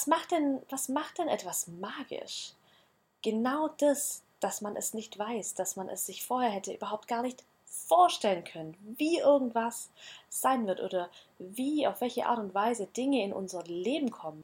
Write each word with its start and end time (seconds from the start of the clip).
was 0.00 0.06
macht 0.06 0.30
denn, 0.30 0.62
was 0.70 0.88
macht 0.88 1.18
denn 1.18 1.28
etwas 1.28 1.66
magisch? 1.66 2.54
Genau 3.20 3.68
das, 3.68 4.22
dass 4.40 4.62
man 4.62 4.74
es 4.74 4.94
nicht 4.94 5.18
weiß, 5.18 5.52
dass 5.52 5.76
man 5.76 5.90
es 5.90 6.06
sich 6.06 6.24
vorher 6.24 6.50
hätte 6.50 6.72
überhaupt 6.72 7.06
gar 7.06 7.20
nicht 7.20 7.44
vorstellen 7.66 8.42
können, 8.44 8.78
wie 8.96 9.18
irgendwas 9.18 9.90
sein 10.30 10.66
wird 10.66 10.80
oder 10.80 11.10
wie, 11.38 11.86
auf 11.86 12.00
welche 12.00 12.24
Art 12.24 12.38
und 12.38 12.54
Weise 12.54 12.86
Dinge 12.86 13.22
in 13.22 13.34
unser 13.34 13.62
Leben 13.64 14.10
kommen. 14.10 14.42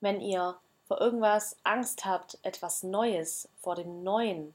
Wenn 0.00 0.22
ihr 0.22 0.56
vor 0.88 0.98
irgendwas 0.98 1.58
Angst 1.62 2.06
habt, 2.06 2.38
etwas 2.42 2.82
Neues, 2.82 3.50
vor 3.60 3.74
dem 3.74 4.02
Neuen, 4.02 4.54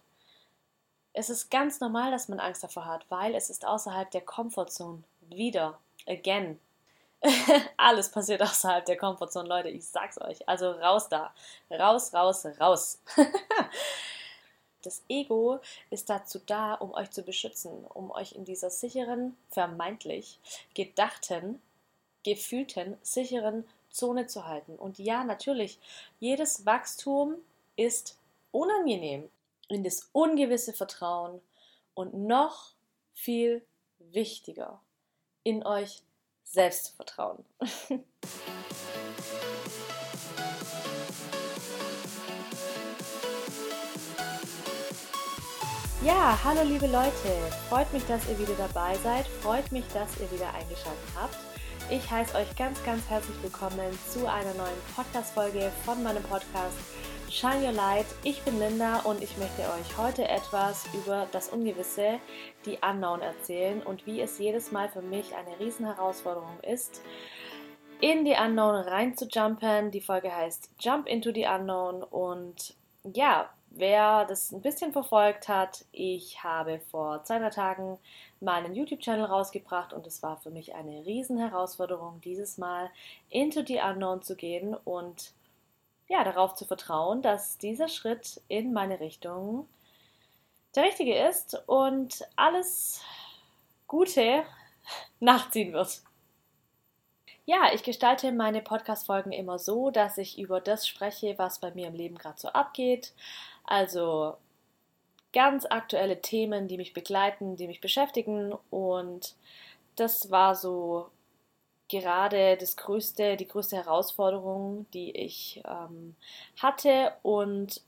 es 1.14 1.30
ist 1.30 1.52
ganz 1.52 1.80
normal, 1.80 2.10
dass 2.10 2.30
man 2.30 2.40
Angst 2.40 2.64
davor 2.64 2.86
hat, 2.86 3.06
weil 3.10 3.36
es 3.36 3.52
ist 3.52 3.64
außerhalb 3.64 4.10
der 4.10 4.22
Comfortzone. 4.22 5.04
Wieder, 5.30 5.78
again. 6.08 6.60
Alles 7.78 8.10
passiert 8.10 8.42
außerhalb 8.42 8.86
der 8.86 8.98
Comfortzone, 8.98 9.48
Leute, 9.48 9.70
ich 9.70 9.86
sag's 9.86 10.20
euch. 10.20 10.48
Also 10.48 10.72
raus 10.72 11.08
da. 11.10 11.34
Raus, 11.70 12.14
raus, 12.14 12.46
raus. 12.60 13.00
Das 14.84 15.04
Ego 15.10 15.60
ist 15.92 16.10
dazu 16.10 16.40
da, 16.46 16.74
um 16.74 16.92
euch 16.94 17.12
zu 17.12 17.22
beschützen, 17.22 17.86
um 17.86 18.10
euch 18.10 18.32
in 18.32 18.46
dieser 18.46 18.72
sicheren, 18.72 19.38
vermeintlich 19.50 20.40
gedachten, 20.74 21.62
gefühlten, 22.24 22.98
sicheren 23.04 23.64
Zone 23.92 24.28
zu 24.28 24.48
halten. 24.48 24.76
Und 24.76 24.98
ja, 24.98 25.24
natürlich, 25.24 25.80
jedes 26.20 26.66
Wachstum 26.66 27.36
ist 27.76 28.18
unangenehm 28.52 29.30
in 29.70 29.84
das 29.84 30.10
ungewisse 30.14 30.74
Vertrauen 30.74 31.42
und 31.94 32.14
noch 32.14 32.72
viel 33.14 33.62
wichtiger, 34.00 34.80
in 35.44 35.64
euch 35.64 36.02
selbst 36.52 36.86
zu 36.86 36.96
vertrauen. 36.96 37.46
Ja, 46.04 46.36
hallo 46.44 46.64
liebe 46.64 46.88
Leute, 46.88 47.12
freut 47.70 47.94
mich, 47.94 48.04
dass 48.08 48.28
ihr 48.28 48.40
wieder 48.40 48.56
dabei 48.56 48.98
seid, 49.04 49.28
freut 49.44 49.72
mich, 49.72 49.86
dass 49.94 50.20
ihr 50.20 50.32
wieder 50.32 50.52
eingeschaltet 50.52 50.98
habt. 51.16 51.38
Ich 51.92 52.10
heiße 52.10 52.36
euch 52.36 52.56
ganz, 52.56 52.84
ganz 52.84 53.08
herzlich 53.08 53.38
willkommen 53.44 54.00
zu 54.12 54.26
einer 54.26 54.56
neuen 54.56 54.82
Podcast-Folge 54.96 55.72
von 55.86 56.02
meinem 56.02 56.24
Podcast 56.24 56.76
Shine 57.32 57.66
Your 57.66 57.72
Light. 57.72 58.08
Ich 58.26 58.42
bin 58.42 58.60
Linda 58.60 59.00
und 59.06 59.24
ich 59.24 59.38
möchte 59.38 59.62
euch 59.62 59.98
heute 59.98 60.28
etwas 60.28 60.86
über 60.94 61.30
das 61.32 61.48
Ungewisse, 61.48 62.20
die 62.66 62.78
Unknown 62.82 63.22
erzählen 63.22 63.82
und 63.82 64.06
wie 64.06 64.20
es 64.20 64.38
jedes 64.38 64.74
Mal 64.74 64.90
für 64.90 65.02
mich 65.02 65.34
eine 65.34 65.58
Riesenherausforderung 65.58 66.60
ist, 66.62 67.02
in 68.02 68.26
die 68.26 68.36
Unknown 68.36 68.76
rein 68.76 69.16
zu 69.16 69.30
jumpen. 69.30 69.92
Die 69.92 70.02
Folge 70.02 70.36
heißt 70.36 70.72
Jump 70.82 71.08
into 71.08 71.32
the 71.32 71.46
Unknown 71.48 72.04
und 72.04 72.76
ja, 73.06 73.50
wer 73.70 74.26
das 74.26 74.52
ein 74.52 74.62
bisschen 74.62 74.92
verfolgt 74.92 75.48
hat, 75.48 75.86
ich 75.94 76.44
habe 76.44 76.82
vor 76.92 77.24
zwei, 77.24 77.40
drei 77.40 77.50
Tagen 77.50 77.98
meinen 78.42 78.76
YouTube-Channel 78.76 79.24
rausgebracht 79.24 79.94
und 79.94 80.06
es 80.06 80.22
war 80.22 80.36
für 80.36 80.50
mich 80.50 80.76
eine 80.76 81.06
riesen 81.06 81.38
Herausforderung, 81.38 82.20
dieses 82.26 82.58
Mal 82.58 82.90
into 83.30 83.64
the 83.66 83.80
Unknown 83.80 84.22
zu 84.22 84.36
gehen 84.36 84.76
und 84.84 85.32
ja, 86.12 86.26
darauf 86.26 86.56
zu 86.56 86.66
vertrauen, 86.66 87.22
dass 87.22 87.58
dieser 87.58 87.88
Schritt 87.88 88.42
in 88.50 88.74
meine 88.74 89.00
Richtung 89.00 89.66
der 90.76 90.84
richtige 90.84 91.18
ist 91.18 91.64
und 91.68 92.28
alles 92.36 93.02
Gute 93.88 94.44
nachziehen 95.22 95.72
wird. 95.72 96.02
Ja, 97.46 97.74
ich 97.74 97.84
gestalte 97.84 98.34
meine 98.34 98.62
Podcast-Folgen 98.62 99.32
immer 99.32 99.58
so, 99.58 99.90
dass 99.90 100.18
ich 100.18 100.38
über 100.38 100.60
das 100.60 100.86
spreche, 100.86 101.38
was 101.38 101.60
bei 101.60 101.72
mir 101.72 101.88
im 101.88 101.96
Leben 101.96 102.18
gerade 102.18 102.38
so 102.38 102.50
abgeht. 102.50 103.14
Also 103.64 104.36
ganz 105.32 105.66
aktuelle 105.66 106.20
Themen, 106.20 106.68
die 106.68 106.76
mich 106.78 106.94
begleiten, 106.94 107.56
die 107.56 107.68
mich 107.68 107.80
beschäftigen. 107.80 108.54
Und 108.70 109.36
das 109.96 110.30
war 110.30 110.56
so 110.56 111.10
gerade 111.92 112.58
das 112.58 112.78
größte, 112.78 113.36
die 113.36 113.48
größte 113.48 113.76
Herausforderung, 113.76 114.86
die 114.94 115.12
ich 115.12 115.62
ähm, 115.66 116.16
hatte. 116.60 117.14
Und 117.22 117.82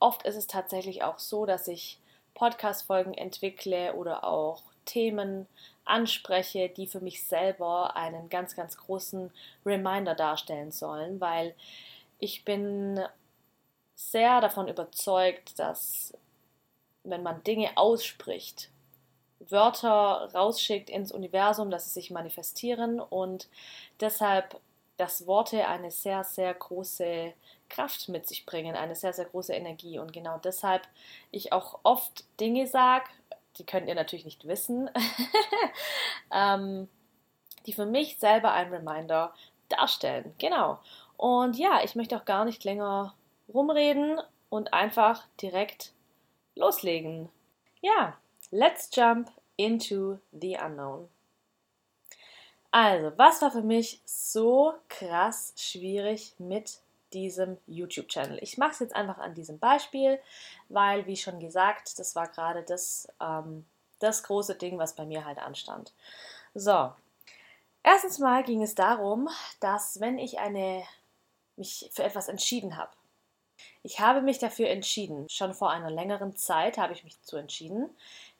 oft 0.00 0.24
ist 0.24 0.36
es 0.36 0.46
tatsächlich 0.46 1.02
auch 1.02 1.18
so, 1.18 1.46
dass 1.46 1.68
ich 1.68 1.98
Podcast-Folgen 2.34 3.14
entwickle 3.14 3.94
oder 3.94 4.24
auch 4.24 4.62
Themen 4.84 5.46
anspreche, 5.84 6.68
die 6.68 6.86
für 6.86 7.00
mich 7.00 7.24
selber 7.24 7.96
einen 7.96 8.28
ganz, 8.28 8.56
ganz 8.56 8.76
großen 8.76 9.30
Reminder 9.64 10.14
darstellen 10.14 10.72
sollen, 10.72 11.20
weil 11.20 11.54
ich 12.18 12.44
bin 12.44 13.00
sehr 13.94 14.40
davon 14.40 14.68
überzeugt, 14.68 15.58
dass 15.58 16.14
wenn 17.04 17.22
man 17.22 17.42
Dinge 17.44 17.70
ausspricht, 17.76 18.69
Wörter 19.48 20.30
rausschickt 20.34 20.90
ins 20.90 21.12
Universum, 21.12 21.70
dass 21.70 21.86
sie 21.86 21.90
sich 21.90 22.10
manifestieren 22.10 23.00
und 23.00 23.48
deshalb, 24.00 24.60
dass 24.96 25.26
Worte 25.26 25.66
eine 25.66 25.90
sehr, 25.90 26.24
sehr 26.24 26.52
große 26.52 27.32
Kraft 27.70 28.08
mit 28.08 28.28
sich 28.28 28.44
bringen, 28.44 28.76
eine 28.76 28.94
sehr, 28.94 29.14
sehr 29.14 29.24
große 29.24 29.54
Energie. 29.54 29.98
Und 29.98 30.12
genau 30.12 30.38
deshalb 30.38 30.86
ich 31.30 31.52
auch 31.52 31.78
oft 31.84 32.24
Dinge 32.38 32.66
sage, 32.66 33.06
die 33.56 33.64
könnt 33.64 33.88
ihr 33.88 33.94
natürlich 33.94 34.24
nicht 34.24 34.46
wissen, 34.46 34.90
ähm, 36.32 36.88
die 37.66 37.72
für 37.72 37.86
mich 37.86 38.18
selber 38.18 38.52
ein 38.52 38.72
Reminder 38.72 39.34
darstellen. 39.68 40.34
Genau. 40.38 40.78
Und 41.16 41.56
ja, 41.56 41.82
ich 41.82 41.94
möchte 41.94 42.16
auch 42.16 42.24
gar 42.24 42.44
nicht 42.44 42.64
länger 42.64 43.14
rumreden 43.52 44.20
und 44.48 44.72
einfach 44.72 45.24
direkt 45.40 45.92
loslegen. 46.54 47.28
Ja, 47.80 48.16
let's 48.50 48.88
jump 48.90 49.30
into 49.56 50.18
the 50.32 50.56
unknown. 50.56 51.08
Also, 52.72 53.12
was 53.16 53.42
war 53.42 53.50
für 53.50 53.62
mich 53.62 54.00
so 54.04 54.74
krass 54.88 55.52
schwierig 55.56 56.34
mit 56.38 56.78
diesem 57.12 57.58
YouTube-Channel? 57.66 58.38
Ich 58.42 58.58
mache 58.58 58.70
es 58.72 58.78
jetzt 58.78 58.94
einfach 58.94 59.18
an 59.18 59.34
diesem 59.34 59.58
Beispiel, 59.58 60.20
weil, 60.68 61.04
wie 61.06 61.16
schon 61.16 61.40
gesagt, 61.40 61.98
das 61.98 62.14
war 62.14 62.28
gerade 62.28 62.62
das, 62.62 63.08
ähm, 63.20 63.66
das 63.98 64.22
große 64.22 64.54
Ding, 64.54 64.78
was 64.78 64.94
bei 64.94 65.04
mir 65.04 65.24
halt 65.24 65.38
anstand. 65.38 65.92
So, 66.54 66.92
erstens 67.82 68.20
mal 68.20 68.44
ging 68.44 68.62
es 68.62 68.76
darum, 68.76 69.28
dass 69.58 69.98
wenn 69.98 70.18
ich 70.18 70.38
eine, 70.38 70.84
mich 71.56 71.90
für 71.92 72.04
etwas 72.04 72.28
entschieden 72.28 72.76
habe, 72.76 72.92
ich 73.82 74.00
habe 74.00 74.20
mich 74.22 74.38
dafür 74.38 74.68
entschieden. 74.68 75.26
Schon 75.28 75.54
vor 75.54 75.70
einer 75.70 75.90
längeren 75.90 76.36
Zeit 76.36 76.78
habe 76.78 76.92
ich 76.92 77.04
mich 77.04 77.18
dazu 77.18 77.36
entschieden, 77.36 77.90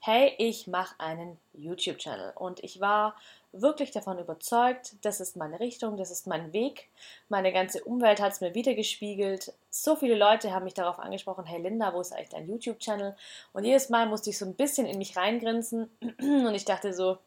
hey, 0.00 0.34
ich 0.38 0.66
mache 0.66 0.94
einen 0.98 1.38
YouTube-Channel. 1.52 2.32
Und 2.36 2.62
ich 2.64 2.80
war 2.80 3.14
wirklich 3.52 3.90
davon 3.90 4.18
überzeugt, 4.18 4.94
das 5.02 5.20
ist 5.20 5.36
meine 5.36 5.60
Richtung, 5.60 5.96
das 5.96 6.10
ist 6.10 6.26
mein 6.26 6.52
Weg. 6.52 6.88
Meine 7.28 7.52
ganze 7.52 7.82
Umwelt 7.84 8.20
hat 8.20 8.32
es 8.32 8.40
mir 8.40 8.54
wiedergespiegelt. 8.54 9.52
So 9.70 9.96
viele 9.96 10.14
Leute 10.14 10.52
haben 10.52 10.64
mich 10.64 10.74
darauf 10.74 10.98
angesprochen, 10.98 11.44
hey 11.44 11.60
Linda, 11.60 11.92
wo 11.92 12.00
ist 12.00 12.12
eigentlich 12.12 12.28
dein 12.30 12.48
YouTube-Channel? 12.48 13.16
Und 13.52 13.64
jedes 13.64 13.88
Mal 13.88 14.06
musste 14.06 14.30
ich 14.30 14.38
so 14.38 14.46
ein 14.46 14.54
bisschen 14.54 14.86
in 14.86 14.98
mich 14.98 15.16
reingrinsen 15.16 15.90
und 16.20 16.54
ich 16.54 16.64
dachte 16.64 16.92
so, 16.92 17.18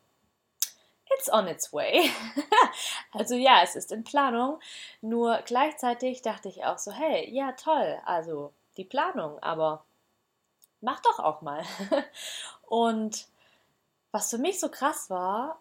it's 1.18 1.30
on 1.32 1.48
its 1.48 1.72
way. 1.74 2.10
also 3.12 3.36
ja, 3.36 3.62
es 3.64 3.76
ist 3.76 3.92
in 3.92 4.04
Planung. 4.04 4.60
Nur 5.02 5.40
gleichzeitig 5.46 6.22
dachte 6.22 6.50
ich 6.50 6.66
auch 6.66 6.78
so, 6.78 6.92
hey, 6.92 7.30
ja 7.30 7.54
toll, 7.54 8.00
also 8.06 8.54
die 8.78 8.86
Planung, 8.86 9.40
aber 9.40 9.84
mach 10.82 11.02
doch 11.02 11.20
auch 11.20 11.42
mal. 11.42 11.64
Und 12.68 13.28
was 14.12 14.30
für 14.30 14.38
mich 14.38 14.60
so 14.60 14.70
krass 14.70 15.10
war, 15.10 15.60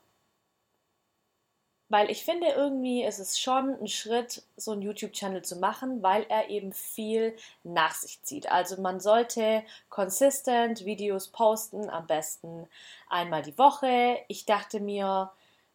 weil 1.92 2.10
ich 2.10 2.24
finde 2.24 2.46
irgendwie 2.48 3.04
ist 3.04 3.18
es 3.18 3.38
schon 3.38 3.78
ein 3.78 3.86
Schritt, 3.86 4.42
so 4.56 4.72
einen 4.72 4.80
YouTube-Channel 4.80 5.42
zu 5.42 5.56
machen, 5.56 6.02
weil 6.02 6.24
er 6.30 6.48
eben 6.48 6.72
viel 6.72 7.36
nach 7.64 7.94
sich 7.94 8.22
zieht. 8.22 8.50
Also 8.50 8.80
man 8.80 8.98
sollte 8.98 9.62
consistent 9.90 10.86
Videos 10.86 11.28
posten, 11.28 11.90
am 11.90 12.06
besten 12.06 12.66
einmal 13.10 13.42
die 13.42 13.58
Woche. 13.58 14.18
Ich 14.28 14.46
dachte 14.46 14.80
mir, 14.80 15.32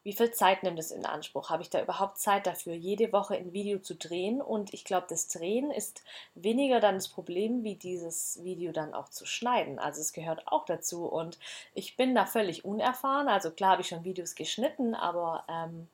wie 0.08 0.14
viel 0.14 0.32
Zeit 0.32 0.64
nimmt 0.64 0.80
es 0.80 0.92
in 0.92 1.06
Anspruch? 1.06 1.50
Habe 1.50 1.64
ich 1.64 1.70
da 1.70 1.82
überhaupt 1.82 2.18
Zeit 2.18 2.48
dafür, 2.48 2.74
jede 2.74 3.12
Woche 3.12 3.36
ein 3.36 3.52
Video 3.52 3.78
zu 3.80 3.94
drehen? 3.94 4.42
Und 4.42 4.74
ich 4.74 4.86
glaube, 4.86 5.06
das 5.10 5.28
Drehen 5.28 5.70
ist 5.70 6.02
weniger 6.34 6.80
dann 6.80 6.96
das 6.96 7.10
Problem, 7.10 7.66
wie 7.66 7.76
dieses 7.76 8.42
Video 8.42 8.72
dann 8.72 8.94
auch 8.94 9.10
zu 9.10 9.26
schneiden. 9.26 9.80
Also 9.80 10.00
es 10.00 10.14
gehört 10.14 10.48
auch 10.48 10.64
dazu. 10.64 11.08
Und 11.08 11.38
ich 11.74 11.98
bin 11.98 12.16
da 12.16 12.26
völlig 12.26 12.64
unerfahren. 12.64 13.28
Also 13.28 13.52
klar 13.52 13.72
habe 13.72 13.82
ich 13.82 13.90
schon 13.90 14.06
Videos 14.06 14.36
geschnitten, 14.36 14.96
aber 14.96 15.44
ähm, 15.50 15.90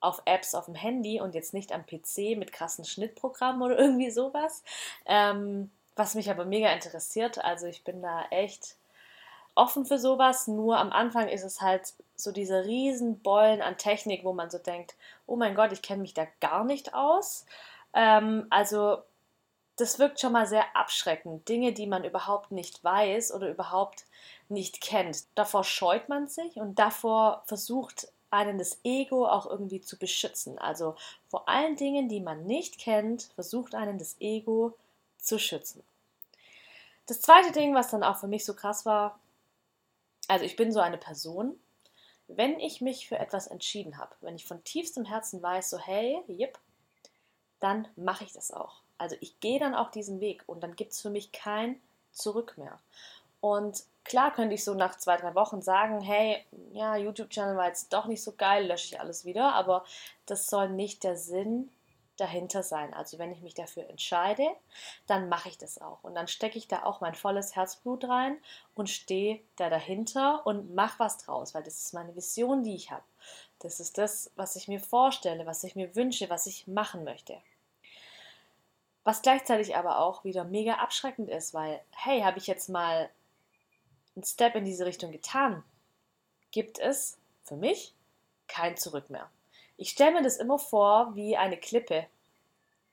auf 0.00 0.22
Apps 0.24 0.54
auf 0.54 0.64
dem 0.64 0.74
Handy 0.74 1.20
und 1.20 1.34
jetzt 1.34 1.52
nicht 1.52 1.72
am 1.72 1.84
PC 1.84 2.38
mit 2.38 2.54
krassen 2.54 2.86
Schnittprogrammen 2.86 3.60
oder 3.60 3.78
irgendwie 3.78 4.10
sowas. 4.10 4.64
Ähm, 5.04 5.70
was 5.94 6.14
mich 6.14 6.30
aber 6.30 6.46
mega 6.46 6.72
interessiert. 6.72 7.44
Also 7.44 7.66
ich 7.66 7.84
bin 7.84 8.00
da 8.00 8.24
echt 8.30 8.76
offen 9.56 9.86
für 9.86 9.98
sowas, 9.98 10.46
nur 10.46 10.78
am 10.78 10.92
Anfang 10.92 11.28
ist 11.28 11.44
es 11.44 11.60
halt 11.60 11.94
so 12.14 12.32
diese 12.32 12.64
riesen 12.64 13.20
Bollen 13.20 13.62
an 13.62 13.78
Technik, 13.78 14.24
wo 14.24 14.32
man 14.32 14.50
so 14.50 14.58
denkt, 14.58 14.94
oh 15.26 15.36
mein 15.36 15.54
Gott, 15.54 15.72
ich 15.72 15.82
kenne 15.82 16.02
mich 16.02 16.14
da 16.14 16.26
gar 16.40 16.64
nicht 16.64 16.94
aus. 16.94 17.46
Ähm, 17.92 18.46
also 18.50 18.98
das 19.76 19.98
wirkt 19.98 20.20
schon 20.20 20.32
mal 20.32 20.46
sehr 20.46 20.64
abschreckend. 20.74 21.48
Dinge, 21.48 21.72
die 21.72 21.86
man 21.86 22.04
überhaupt 22.04 22.50
nicht 22.50 22.82
weiß 22.82 23.32
oder 23.32 23.50
überhaupt 23.50 24.06
nicht 24.48 24.80
kennt. 24.80 25.24
Davor 25.34 25.64
scheut 25.64 26.08
man 26.08 26.28
sich 26.28 26.56
und 26.56 26.78
davor 26.78 27.42
versucht 27.46 28.08
einen 28.30 28.58
das 28.58 28.78
Ego 28.84 29.26
auch 29.26 29.46
irgendwie 29.46 29.80
zu 29.80 29.98
beschützen. 29.98 30.58
Also 30.58 30.96
vor 31.28 31.48
allen 31.48 31.76
Dingen, 31.76 32.08
die 32.08 32.20
man 32.20 32.46
nicht 32.46 32.78
kennt, 32.78 33.24
versucht 33.34 33.74
einen 33.74 33.98
das 33.98 34.16
Ego 34.20 34.74
zu 35.18 35.38
schützen. 35.38 35.82
Das 37.06 37.20
zweite 37.20 37.52
Ding, 37.52 37.74
was 37.74 37.90
dann 37.90 38.02
auch 38.02 38.16
für 38.16 38.26
mich 38.26 38.44
so 38.44 38.54
krass 38.54 38.84
war, 38.84 39.18
also 40.28 40.44
ich 40.44 40.56
bin 40.56 40.72
so 40.72 40.80
eine 40.80 40.98
Person, 40.98 41.58
wenn 42.28 42.58
ich 42.58 42.80
mich 42.80 43.08
für 43.08 43.18
etwas 43.18 43.46
entschieden 43.46 43.98
habe, 43.98 44.14
wenn 44.20 44.36
ich 44.36 44.46
von 44.46 44.62
tiefstem 44.64 45.04
Herzen 45.04 45.42
weiß, 45.42 45.70
so 45.70 45.78
hey, 45.78 46.22
yep, 46.28 46.58
dann 47.60 47.88
mache 47.96 48.24
ich 48.24 48.32
das 48.32 48.50
auch. 48.50 48.82
Also 48.98 49.16
ich 49.20 49.38
gehe 49.40 49.60
dann 49.60 49.74
auch 49.74 49.90
diesen 49.90 50.20
Weg 50.20 50.42
und 50.46 50.62
dann 50.62 50.76
gibt 50.76 50.92
es 50.92 51.00
für 51.00 51.10
mich 51.10 51.32
kein 51.32 51.80
Zurück 52.12 52.54
mehr. 52.56 52.78
Und 53.40 53.84
klar 54.04 54.32
könnte 54.32 54.54
ich 54.54 54.64
so 54.64 54.74
nach 54.74 54.96
zwei, 54.96 55.16
drei 55.16 55.34
Wochen 55.34 55.62
sagen, 55.62 56.00
hey, 56.00 56.44
ja, 56.72 56.96
YouTube-Channel 56.96 57.56
war 57.56 57.68
jetzt 57.68 57.92
doch 57.92 58.06
nicht 58.06 58.22
so 58.22 58.32
geil, 58.32 58.66
lösche 58.66 58.94
ich 58.94 59.00
alles 59.00 59.24
wieder, 59.24 59.54
aber 59.54 59.84
das 60.24 60.48
soll 60.48 60.70
nicht 60.70 61.04
der 61.04 61.16
Sinn 61.16 61.70
dahinter 62.16 62.62
sein. 62.62 62.94
Also 62.94 63.18
wenn 63.18 63.32
ich 63.32 63.40
mich 63.40 63.54
dafür 63.54 63.88
entscheide, 63.88 64.46
dann 65.06 65.28
mache 65.28 65.48
ich 65.48 65.58
das 65.58 65.80
auch. 65.80 66.02
Und 66.02 66.14
dann 66.14 66.28
stecke 66.28 66.58
ich 66.58 66.68
da 66.68 66.84
auch 66.84 67.00
mein 67.00 67.14
volles 67.14 67.54
Herzblut 67.56 68.04
rein 68.04 68.38
und 68.74 68.90
stehe 68.90 69.40
da 69.56 69.70
dahinter 69.70 70.46
und 70.46 70.74
mache 70.74 70.98
was 70.98 71.18
draus, 71.18 71.54
weil 71.54 71.62
das 71.62 71.80
ist 71.84 71.94
meine 71.94 72.14
Vision, 72.16 72.62
die 72.62 72.74
ich 72.74 72.90
habe. 72.90 73.04
Das 73.58 73.80
ist 73.80 73.98
das, 73.98 74.30
was 74.36 74.56
ich 74.56 74.68
mir 74.68 74.80
vorstelle, 74.80 75.46
was 75.46 75.64
ich 75.64 75.76
mir 75.76 75.94
wünsche, 75.94 76.30
was 76.30 76.46
ich 76.46 76.66
machen 76.66 77.04
möchte. 77.04 77.40
Was 79.04 79.22
gleichzeitig 79.22 79.76
aber 79.76 80.00
auch 80.00 80.24
wieder 80.24 80.44
mega 80.44 80.74
abschreckend 80.74 81.30
ist, 81.30 81.54
weil, 81.54 81.80
hey, 81.92 82.22
habe 82.22 82.38
ich 82.38 82.46
jetzt 82.46 82.68
mal 82.68 83.08
einen 84.16 84.24
Step 84.24 84.56
in 84.56 84.64
diese 84.64 84.84
Richtung 84.84 85.12
getan, 85.12 85.62
gibt 86.50 86.78
es 86.78 87.18
für 87.44 87.56
mich 87.56 87.94
kein 88.48 88.76
Zurück 88.76 89.10
mehr. 89.10 89.30
Ich 89.76 89.90
stelle 89.90 90.12
mir 90.12 90.22
das 90.22 90.36
immer 90.36 90.58
vor 90.58 91.14
wie 91.14 91.36
eine 91.36 91.56
Klippe. 91.56 92.06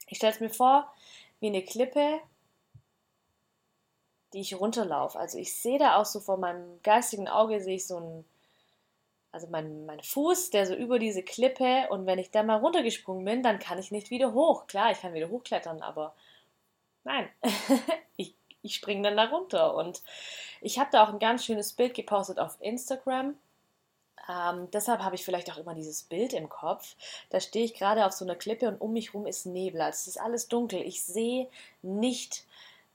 Ich 0.08 0.18
stelle 0.18 0.34
es 0.34 0.40
mir 0.40 0.50
vor 0.50 0.94
wie 1.40 1.48
eine 1.48 1.64
Klippe, 1.64 2.20
die 4.34 4.42
ich 4.42 4.60
runterlaufe. 4.60 5.18
Also 5.18 5.38
ich 5.38 5.56
sehe 5.56 5.80
da 5.80 5.98
auch 5.98 6.06
so 6.06 6.20
vor 6.20 6.38
meinem 6.38 6.82
geistigen 6.84 7.28
Auge, 7.28 7.62
sehe 7.62 7.76
ich 7.76 7.88
so 7.88 7.98
einen 7.98 8.26
also 9.34 9.48
mein, 9.48 9.88
mein 9.88 10.00
Fuß, 10.00 10.52
der 10.52 10.68
so 10.68 10.76
über 10.76 11.00
diese 11.00 11.24
Klippe 11.24 11.88
und 11.90 12.06
wenn 12.06 12.20
ich 12.20 12.30
da 12.30 12.44
mal 12.44 12.60
runtergesprungen 12.60 13.26
bin, 13.26 13.42
dann 13.42 13.58
kann 13.58 13.80
ich 13.80 13.90
nicht 13.90 14.12
wieder 14.12 14.32
hoch. 14.34 14.68
Klar, 14.68 14.92
ich 14.92 15.02
kann 15.02 15.16
wieder 15.16 15.30
hochklettern, 15.30 15.82
aber 15.82 16.14
nein, 17.04 17.28
ich, 18.16 18.36
ich 18.62 18.76
springe 18.76 19.02
dann 19.02 19.18
da 19.18 19.26
runter. 19.26 19.74
Und 19.74 20.04
ich 20.62 20.78
habe 20.78 20.92
da 20.92 21.04
auch 21.04 21.10
ein 21.10 21.18
ganz 21.18 21.44
schönes 21.46 21.74
Bild 21.74 21.96
gepostet 21.96 22.38
auf 22.38 22.58
Instagram. 22.60 23.36
Ähm, 24.30 24.70
deshalb 24.72 25.02
habe 25.02 25.16
ich 25.16 25.26
vielleicht 25.26 25.52
auch 25.52 25.58
immer 25.58 25.74
dieses 25.74 26.04
Bild 26.04 26.34
im 26.34 26.50
Kopf. 26.50 26.96
Da 27.30 27.40
stehe 27.40 27.66
ich 27.66 27.74
gerade 27.74 28.06
auf 28.06 28.14
so 28.14 28.26
einer 28.26 28.36
Klippe 28.36 28.68
und 28.68 28.80
um 28.80 28.94
mich 28.94 29.14
herum 29.14 29.26
ist 29.26 29.46
Nebel. 29.46 29.82
Also 29.82 29.98
es 29.98 30.08
ist 30.08 30.22
alles 30.22 30.48
dunkel. 30.48 30.82
Ich 30.82 31.04
sehe 31.04 31.50
nicht, 31.82 32.46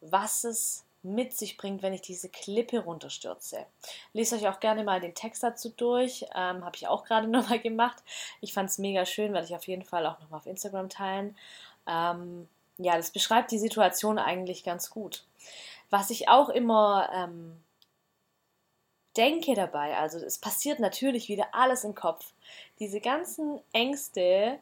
was 0.01 0.45
es 0.45 0.85
mit 1.03 1.33
sich 1.37 1.57
bringt, 1.57 1.83
wenn 1.83 1.93
ich 1.93 2.03
diese 2.03 2.29
Klippe 2.29 2.81
runterstürze. 2.81 3.67
Lest 4.13 4.33
euch 4.33 4.49
auch 4.49 4.61
gerne 4.61 4.85
mal 4.85 5.01
den 5.01 5.15
Text 5.15 5.43
dazu 5.43 5.71
durch. 5.71 6.25
Ähm, 6.35 6.65
Habe 6.65 6.77
ich 6.77 6.89
auch 6.89 7.05
gerade 7.05 7.29
nochmal 7.29 7.61
gemacht. 7.61 8.03
Ich 8.41 8.53
fand 8.53 8.71
es 8.71 8.79
mega 8.79 9.05
schön, 9.07 9.33
werde 9.33 9.47
ich 9.47 9.55
auf 9.55 9.67
jeden 9.67 9.85
Fall 9.85 10.07
auch 10.07 10.19
nochmal 10.21 10.41
auf 10.41 10.47
Instagram 10.47 10.89
teilen. 10.89 11.37
Ähm, 11.87 12.49
ja, 12.79 12.97
das 12.97 13.11
beschreibt 13.11 13.51
die 13.51 13.59
Situation 13.59 14.19
eigentlich 14.19 14.65
ganz 14.65 14.91
gut. 14.91 15.25
Was 15.91 16.11
ich 16.11 16.29
auch 16.29 16.49
immer 16.49 17.09
ähm, 17.13 17.61
denke 19.19 19.55
dabei, 19.55 19.99
also 19.99 20.19
es 20.19 20.39
passiert 20.39 20.81
natürlich 20.81 21.29
wieder 21.29 21.49
alles 21.53 21.85
im 21.85 21.95
Kopf. 21.95 22.33
Diese 22.79 23.01
ganzen 23.01 23.61
Ängste, 23.73 24.61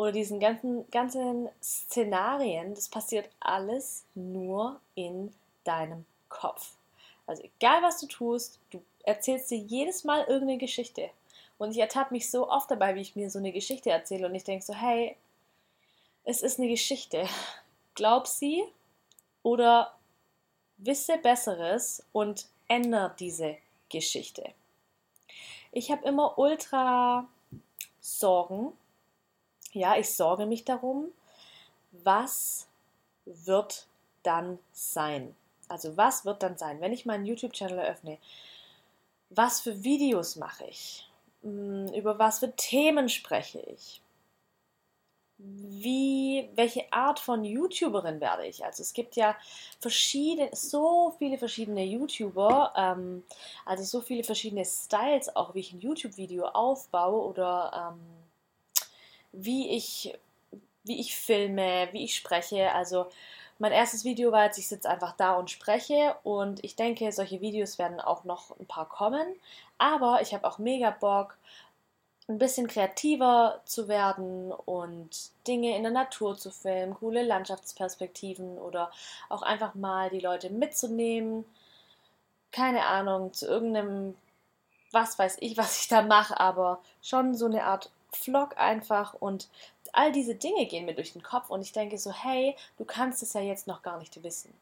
oder 0.00 0.12
diesen 0.12 0.40
ganzen, 0.40 0.90
ganzen 0.90 1.50
Szenarien, 1.62 2.74
das 2.74 2.88
passiert 2.88 3.28
alles 3.38 4.06
nur 4.14 4.80
in 4.94 5.30
deinem 5.64 6.06
Kopf. 6.30 6.72
Also 7.26 7.42
egal 7.42 7.82
was 7.82 8.00
du 8.00 8.06
tust, 8.06 8.58
du 8.70 8.82
erzählst 9.02 9.50
dir 9.50 9.58
jedes 9.58 10.04
Mal 10.04 10.20
irgendeine 10.20 10.56
Geschichte. 10.56 11.10
Und 11.58 11.72
ich 11.72 11.78
ertappe 11.78 12.14
mich 12.14 12.30
so 12.30 12.48
oft 12.48 12.70
dabei, 12.70 12.94
wie 12.94 13.02
ich 13.02 13.14
mir 13.14 13.28
so 13.28 13.38
eine 13.38 13.52
Geschichte 13.52 13.90
erzähle 13.90 14.26
und 14.26 14.34
ich 14.34 14.44
denke 14.44 14.64
so, 14.64 14.72
hey, 14.72 15.16
es 16.24 16.40
ist 16.40 16.58
eine 16.58 16.68
Geschichte. 16.70 17.28
Glaub 17.94 18.26
sie 18.26 18.64
oder 19.42 19.92
wisse 20.78 21.18
Besseres 21.18 22.02
und 22.12 22.46
ändere 22.68 23.14
diese 23.18 23.58
Geschichte. 23.90 24.54
Ich 25.72 25.90
habe 25.90 26.06
immer 26.06 26.38
ultra 26.38 27.28
Sorgen. 28.00 28.72
Ja, 29.72 29.96
ich 29.96 30.14
sorge 30.14 30.46
mich 30.46 30.64
darum, 30.64 31.12
was 31.92 32.66
wird 33.24 33.86
dann 34.22 34.58
sein. 34.72 35.36
Also 35.68 35.96
was 35.96 36.24
wird 36.24 36.42
dann 36.42 36.56
sein, 36.56 36.80
wenn 36.80 36.92
ich 36.92 37.06
meinen 37.06 37.26
YouTube-Channel 37.26 37.78
eröffne? 37.78 38.18
Was 39.28 39.60
für 39.60 39.84
Videos 39.84 40.36
mache 40.36 40.64
ich? 40.64 41.08
Hm, 41.42 41.86
über 41.94 42.18
was 42.18 42.40
für 42.40 42.54
Themen 42.56 43.08
spreche 43.08 43.60
ich? 43.60 44.00
Wie, 45.42 46.50
welche 46.54 46.92
Art 46.92 47.18
von 47.18 47.42
YouTuberin 47.42 48.20
werde 48.20 48.46
ich? 48.46 48.64
Also 48.64 48.82
es 48.82 48.92
gibt 48.92 49.16
ja 49.16 49.34
verschiedene, 49.78 50.50
so 50.52 51.14
viele 51.18 51.38
verschiedene 51.38 51.84
YouTuber, 51.84 52.74
ähm, 52.76 53.24
also 53.64 53.84
so 53.84 54.00
viele 54.02 54.22
verschiedene 54.22 54.64
Styles, 54.64 55.34
auch 55.34 55.54
wie 55.54 55.60
ich 55.60 55.72
ein 55.72 55.80
YouTube-Video 55.80 56.46
aufbaue 56.46 57.24
oder 57.24 57.92
ähm, 57.94 58.00
wie 59.32 59.70
ich, 59.70 60.12
wie 60.84 61.00
ich 61.00 61.16
filme, 61.16 61.88
wie 61.92 62.04
ich 62.04 62.14
spreche. 62.14 62.72
Also 62.74 63.06
mein 63.58 63.72
erstes 63.72 64.04
Video 64.04 64.32
war 64.32 64.44
jetzt, 64.44 64.58
ich 64.58 64.68
sitze 64.68 64.88
einfach 64.88 65.14
da 65.16 65.34
und 65.34 65.50
spreche 65.50 66.16
und 66.22 66.64
ich 66.64 66.76
denke, 66.76 67.12
solche 67.12 67.42
Videos 67.42 67.78
werden 67.78 68.00
auch 68.00 68.24
noch 68.24 68.58
ein 68.58 68.66
paar 68.66 68.88
kommen. 68.88 69.26
Aber 69.76 70.20
ich 70.22 70.32
habe 70.34 70.46
auch 70.46 70.58
mega 70.58 70.90
Bock, 70.90 71.36
ein 72.30 72.38
bisschen 72.38 72.68
kreativer 72.68 73.60
zu 73.64 73.88
werden 73.88 74.52
und 74.52 75.30
Dinge 75.46 75.76
in 75.76 75.82
der 75.82 75.92
Natur 75.92 76.38
zu 76.38 76.50
filmen, 76.50 76.94
coole 76.94 77.22
Landschaftsperspektiven 77.22 78.56
oder 78.58 78.90
auch 79.28 79.42
einfach 79.42 79.74
mal 79.74 80.10
die 80.10 80.20
Leute 80.20 80.48
mitzunehmen. 80.48 81.44
Keine 82.52 82.86
Ahnung, 82.86 83.32
zu 83.32 83.46
irgendeinem, 83.46 84.16
was 84.92 85.18
weiß 85.18 85.38
ich, 85.40 85.56
was 85.56 85.80
ich 85.82 85.88
da 85.88 86.02
mache, 86.02 86.38
aber 86.38 86.80
schon 87.02 87.34
so 87.34 87.46
eine 87.46 87.64
Art 87.64 87.90
Vlog 88.12 88.56
einfach 88.58 89.14
und 89.14 89.48
all 89.92 90.12
diese 90.12 90.34
Dinge 90.34 90.66
gehen 90.66 90.86
mir 90.86 90.94
durch 90.94 91.12
den 91.12 91.22
Kopf 91.22 91.50
und 91.50 91.62
ich 91.62 91.72
denke 91.72 91.98
so, 91.98 92.12
hey, 92.12 92.56
du 92.78 92.84
kannst 92.84 93.22
es 93.22 93.32
ja 93.32 93.40
jetzt 93.40 93.66
noch 93.66 93.82
gar 93.82 93.98
nicht 93.98 94.22
wissen. 94.22 94.52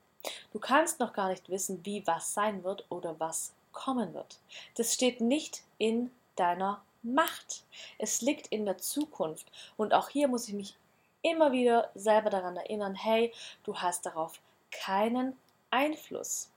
Du 0.52 0.58
kannst 0.58 1.00
noch 1.00 1.12
gar 1.12 1.28
nicht 1.28 1.48
wissen, 1.48 1.84
wie 1.84 2.06
was 2.06 2.34
sein 2.34 2.64
wird 2.64 2.84
oder 2.88 3.18
was 3.20 3.52
kommen 3.72 4.14
wird. 4.14 4.38
Das 4.76 4.94
steht 4.94 5.20
nicht 5.20 5.62
in 5.78 6.10
deiner 6.36 6.80
Macht. 7.02 7.64
Es 7.98 8.20
liegt 8.20 8.48
in 8.48 8.64
der 8.64 8.78
Zukunft. 8.78 9.50
Und 9.76 9.94
auch 9.94 10.08
hier 10.08 10.28
muss 10.28 10.48
ich 10.48 10.54
mich 10.54 10.76
immer 11.22 11.52
wieder 11.52 11.90
selber 11.94 12.30
daran 12.30 12.56
erinnern, 12.56 12.94
hey, 12.94 13.32
du 13.64 13.76
hast 13.76 14.06
darauf 14.06 14.40
keinen 14.70 15.36
Einfluss. 15.70 16.50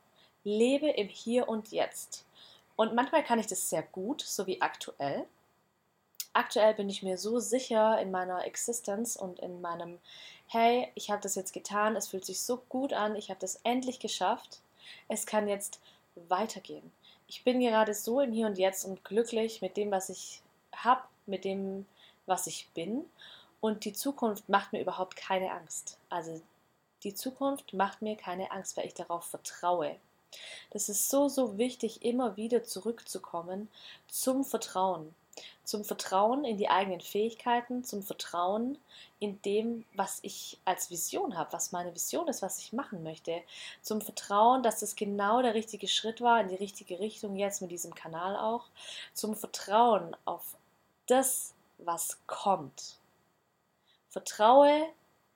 Lebe 0.43 0.89
im 0.89 1.07
Hier 1.07 1.47
und 1.47 1.71
Jetzt. 1.71 2.25
Und 2.75 2.95
manchmal 2.95 3.23
kann 3.23 3.39
ich 3.39 3.47
das 3.47 3.69
sehr 3.69 3.83
gut, 3.83 4.21
so 4.21 4.47
wie 4.47 4.61
aktuell 4.61 5.27
aktuell 6.33 6.73
bin 6.73 6.89
ich 6.89 7.03
mir 7.03 7.17
so 7.17 7.39
sicher 7.39 7.99
in 8.01 8.11
meiner 8.11 8.45
Existenz 8.45 9.15
und 9.15 9.39
in 9.39 9.61
meinem, 9.61 9.99
hey, 10.47 10.91
ich 10.95 11.09
habe 11.09 11.21
das 11.21 11.35
jetzt 11.35 11.53
getan, 11.53 11.95
es 11.95 12.07
fühlt 12.07 12.25
sich 12.25 12.41
so 12.41 12.57
gut 12.69 12.93
an, 12.93 13.15
ich 13.15 13.29
habe 13.29 13.39
das 13.39 13.59
endlich 13.63 13.99
geschafft, 13.99 14.61
es 15.07 15.25
kann 15.25 15.47
jetzt 15.47 15.79
weitergehen. 16.15 16.91
Ich 17.31 17.45
bin 17.45 17.61
gerade 17.61 17.93
so 17.93 18.19
im 18.19 18.33
Hier 18.33 18.45
und 18.45 18.57
Jetzt 18.57 18.83
und 18.83 19.05
glücklich 19.05 19.61
mit 19.61 19.77
dem, 19.77 19.89
was 19.89 20.09
ich 20.09 20.41
habe, 20.75 21.03
mit 21.27 21.45
dem, 21.45 21.85
was 22.25 22.45
ich 22.45 22.67
bin. 22.73 23.05
Und 23.61 23.85
die 23.85 23.93
Zukunft 23.93 24.49
macht 24.49 24.73
mir 24.73 24.81
überhaupt 24.81 25.15
keine 25.15 25.49
Angst. 25.53 25.97
Also 26.09 26.41
die 27.03 27.13
Zukunft 27.13 27.71
macht 27.71 28.01
mir 28.01 28.17
keine 28.17 28.51
Angst, 28.51 28.75
weil 28.75 28.85
ich 28.85 28.95
darauf 28.95 29.23
vertraue. 29.23 29.95
Das 30.71 30.89
ist 30.89 31.09
so, 31.09 31.29
so 31.29 31.57
wichtig, 31.57 32.03
immer 32.03 32.35
wieder 32.35 32.65
zurückzukommen 32.65 33.69
zum 34.09 34.43
Vertrauen. 34.43 35.15
Zum 35.63 35.83
Vertrauen 35.85 36.43
in 36.43 36.57
die 36.57 36.69
eigenen 36.69 37.01
Fähigkeiten, 37.01 37.83
zum 37.83 38.03
Vertrauen 38.03 38.77
in 39.19 39.41
dem, 39.43 39.85
was 39.93 40.19
ich 40.23 40.59
als 40.65 40.89
Vision 40.89 41.37
habe, 41.37 41.53
was 41.53 41.71
meine 41.71 41.93
Vision 41.93 42.27
ist, 42.27 42.41
was 42.41 42.59
ich 42.59 42.73
machen 42.73 43.03
möchte, 43.03 43.41
zum 43.81 44.01
Vertrauen, 44.01 44.63
dass 44.63 44.79
das 44.79 44.95
genau 44.95 45.41
der 45.41 45.53
richtige 45.53 45.87
Schritt 45.87 46.21
war, 46.21 46.41
in 46.41 46.49
die 46.49 46.55
richtige 46.55 46.99
Richtung 46.99 47.35
jetzt 47.35 47.61
mit 47.61 47.71
diesem 47.71 47.93
Kanal 47.93 48.35
auch, 48.35 48.65
zum 49.13 49.35
Vertrauen 49.35 50.15
auf 50.25 50.57
das, 51.07 51.53
was 51.77 52.17
kommt. 52.27 52.97
Vertraue 54.09 54.87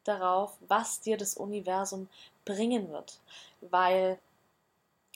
darauf, 0.04 0.58
was 0.68 1.02
dir 1.02 1.18
das 1.18 1.36
Universum 1.36 2.10
bringen 2.44 2.92
wird, 2.92 3.20
weil 3.62 4.20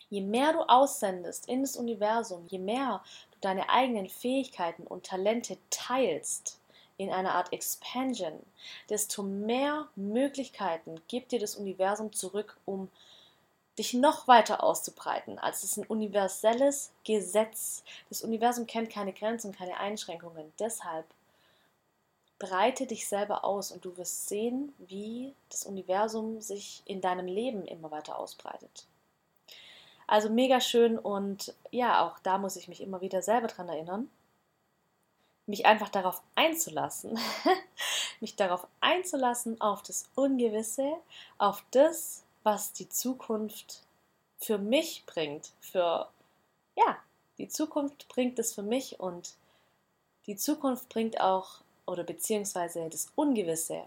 je 0.10 0.22
mehr 0.22 0.54
du 0.54 0.62
aussendest 0.62 1.48
in 1.48 1.62
das 1.62 1.76
Universum, 1.76 2.46
je 2.48 2.60
mehr 2.60 3.04
deine 3.42 3.70
eigenen 3.70 4.10
Fähigkeiten 4.10 4.86
und 4.86 5.06
Talente 5.06 5.58
teilst 5.70 6.60
in 6.98 7.10
einer 7.12 7.34
Art 7.36 7.54
Expansion, 7.54 8.46
desto 8.90 9.24
mehr 9.24 9.88
Möglichkeiten 9.96 11.00
gibt 11.08 11.32
dir 11.32 11.40
das 11.40 11.56
Universum 11.56 12.12
zurück, 12.12 12.58
um 12.66 12.90
dich 13.78 13.94
noch 13.94 14.28
weiter 14.28 14.62
auszubreiten. 14.62 15.40
Also 15.40 15.60
es 15.60 15.72
ist 15.72 15.78
ein 15.78 15.88
universelles 15.88 16.92
Gesetz. 17.06 17.84
Das 18.10 18.22
Universum 18.22 18.68
kennt 18.68 18.90
keine 18.90 19.14
Grenzen 19.14 19.56
keine 19.56 19.78
Einschränkungen. 19.78 20.52
Deshalb 20.60 21.06
breite 22.38 22.86
dich 22.86 23.08
selber 23.08 23.46
aus 23.46 23.72
und 23.72 23.86
du 23.86 23.96
wirst 23.96 24.28
sehen, 24.28 24.74
wie 24.78 25.34
das 25.50 25.66
Universum 25.66 26.42
sich 26.42 26.84
in 26.86 27.00
deinem 27.00 27.28
Leben 27.28 27.66
immer 27.66 27.92
weiter 27.92 28.20
ausbreitet. 28.20 28.86
Also 30.10 30.28
mega 30.28 30.60
schön 30.60 30.98
und 30.98 31.54
ja, 31.70 32.04
auch 32.04 32.18
da 32.18 32.40
muss 32.40 32.56
ich 32.56 32.68
mich 32.68 32.82
immer 32.82 33.00
wieder 33.00 33.22
selber 33.22 33.46
dran 33.46 33.70
erinnern, 33.70 34.10
mich 35.46 35.68
einfach 35.68 35.90
darauf 35.90 36.24
einzulassen, 36.34 37.20
mich 38.20 38.36
darauf 38.36 38.66
einzulassen 38.82 39.62
auf 39.62 39.84
das 39.84 40.10
Ungewisse, 40.16 40.94
auf 41.38 41.64
das, 41.70 42.24
was 42.42 42.74
die 42.74 42.90
Zukunft 42.90 43.84
für 44.40 44.58
mich 44.58 45.04
bringt, 45.06 45.52
für 45.62 46.10
ja, 46.76 46.98
die 47.38 47.48
Zukunft 47.48 48.08
bringt 48.08 48.40
es 48.40 48.56
für 48.56 48.64
mich 48.64 49.00
und 49.00 49.36
die 50.26 50.38
Zukunft 50.38 50.90
bringt 50.90 51.22
auch 51.22 51.62
oder 51.86 52.04
beziehungsweise 52.04 52.90
das 52.90 53.12
Ungewisse. 53.14 53.84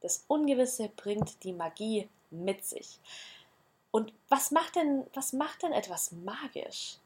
Das 0.00 0.24
Ungewisse 0.26 0.90
bringt 0.96 1.44
die 1.44 1.52
Magie 1.52 2.08
mit 2.30 2.64
sich. 2.64 2.98
Und 3.90 4.12
was 4.28 4.50
macht 4.50 4.76
denn, 4.76 5.06
was 5.14 5.32
macht 5.32 5.62
denn 5.62 5.72
etwas 5.72 6.12
magisch? 6.12 6.96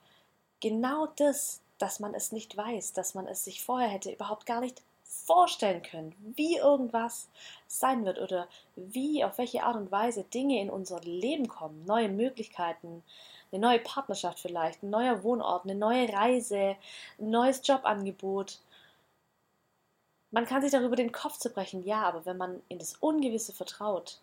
Genau 0.61 1.07
das, 1.17 1.61
dass 1.79 2.01
man 2.01 2.15
es 2.15 2.33
nicht 2.33 2.57
weiß, 2.57 2.93
dass 2.93 3.15
man 3.15 3.27
es 3.27 3.45
sich 3.45 3.65
vorher 3.65 3.89
hätte 3.89 4.13
überhaupt 4.13 4.47
gar 4.47 4.61
nicht 4.61 4.83
vorstellen 5.03 5.83
können, 5.83 6.15
wie 6.37 6.57
irgendwas 6.57 7.29
sein 7.67 8.05
wird 8.05 8.19
oder 8.19 8.49
wie, 8.77 9.25
auf 9.25 9.39
welche 9.39 9.63
Art 9.63 9.77
und 9.77 9.91
Weise 9.91 10.25
Dinge 10.25 10.61
in 10.61 10.71
unser 10.71 11.01
Leben 11.01 11.49
kommen, 11.49 11.85
neue 11.87 12.09
Möglichkeiten, 12.09 13.03
eine 13.51 13.61
neue 13.61 13.79
Partnerschaft 13.79 14.39
vielleicht, 14.39 14.83
ein 14.83 14.91
neuer 14.91 15.23
Wohnort, 15.23 15.65
eine 15.65 15.75
neue 15.75 16.13
Reise, 16.13 16.77
ein 17.19 17.31
neues 17.31 17.67
Jobangebot. 17.67 18.59
Man 20.31 20.47
kann 20.47 20.63
sich 20.63 20.73
darüber 20.73 20.97
den 20.97 21.13
Kopf 21.13 21.39
zerbrechen, 21.39 21.85
ja, 21.85 22.03
aber 22.03 22.27
wenn 22.27 22.37
man 22.37 22.61
in 22.69 22.79
das 22.79 22.97
Ungewisse 22.97 23.53
vertraut, 23.53 24.19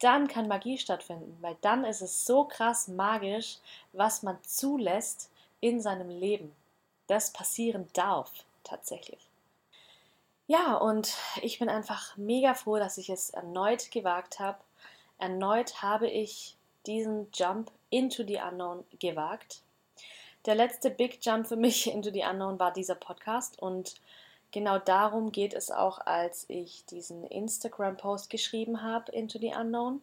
dann 0.00 0.28
kann 0.28 0.48
Magie 0.48 0.78
stattfinden, 0.78 1.36
weil 1.40 1.56
dann 1.60 1.84
ist 1.84 2.00
es 2.00 2.26
so 2.26 2.44
krass 2.44 2.88
magisch, 2.88 3.58
was 3.92 4.22
man 4.22 4.38
zulässt 4.42 5.30
in 5.60 5.80
seinem 5.80 6.08
Leben. 6.08 6.52
Das 7.06 7.32
passieren 7.32 7.86
darf, 7.92 8.30
tatsächlich. 8.64 9.20
Ja, 10.46 10.74
und 10.74 11.14
ich 11.42 11.60
bin 11.60 11.68
einfach 11.68 12.16
mega 12.16 12.54
froh, 12.54 12.78
dass 12.78 12.98
ich 12.98 13.08
es 13.10 13.30
erneut 13.30 13.90
gewagt 13.92 14.40
habe. 14.40 14.58
Erneut 15.18 15.82
habe 15.82 16.08
ich 16.08 16.56
diesen 16.86 17.28
Jump 17.32 17.70
into 17.90 18.24
the 18.26 18.38
Unknown 18.38 18.84
gewagt. 18.98 19.62
Der 20.46 20.54
letzte 20.54 20.90
Big 20.90 21.24
Jump 21.24 21.46
für 21.46 21.56
mich 21.56 21.86
into 21.92 22.10
the 22.10 22.24
Unknown 22.24 22.58
war 22.58 22.72
dieser 22.72 22.94
Podcast 22.94 23.60
und 23.60 24.00
genau 24.52 24.78
darum 24.78 25.32
geht 25.32 25.54
es 25.54 25.70
auch, 25.70 25.98
als 26.06 26.44
ich 26.48 26.84
diesen 26.86 27.24
Instagram-Post 27.24 28.30
geschrieben 28.30 28.82
habe, 28.82 29.12
Into 29.12 29.38
the 29.38 29.54
Unknown. 29.54 30.02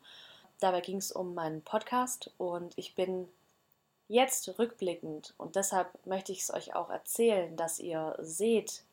Dabei 0.60 0.82
ging 0.82 0.98
es 0.98 1.12
um 1.12 1.34
meinen 1.34 1.62
Podcast 1.62 2.32
und 2.38 2.74
ich 2.78 2.96
bin 2.96 3.28
jetzt 4.08 4.58
rückblickend 4.58 5.34
und 5.38 5.56
deshalb 5.56 5.90
möchte 6.06 6.32
ich 6.32 6.42
es 6.42 6.54
euch 6.54 6.76
auch 6.76 6.90
erzählen, 6.90 7.56
dass 7.58 7.80
ihr 7.80 8.16
seht, 8.20 8.84